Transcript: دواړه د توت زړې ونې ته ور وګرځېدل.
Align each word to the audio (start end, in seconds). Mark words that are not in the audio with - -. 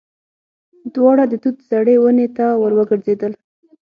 دواړه 0.95 1.23
د 1.27 1.33
توت 1.41 1.57
زړې 1.69 1.95
ونې 1.99 2.27
ته 2.37 2.45
ور 2.61 2.73
وګرځېدل. 2.79 3.31